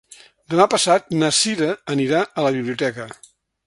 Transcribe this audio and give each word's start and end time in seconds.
Demà 0.53 0.65
passat 0.71 1.13
na 1.21 1.31
Cira 1.41 1.69
anirà 1.97 2.25
a 2.25 2.49
la 2.51 2.59
biblioteca. 2.61 3.11